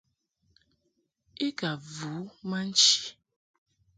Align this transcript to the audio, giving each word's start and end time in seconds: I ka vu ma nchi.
I 1.45 1.47
ka 1.59 1.69
vu 1.93 2.13
ma 2.49 2.59
nchi. 2.67 2.95